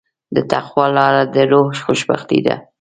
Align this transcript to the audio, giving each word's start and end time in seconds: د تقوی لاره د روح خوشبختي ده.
د 0.35 0.37
تقوی 0.51 0.87
لاره 0.97 1.23
د 1.33 1.35
روح 1.51 1.69
خوشبختي 1.85 2.39
ده. 2.45 2.55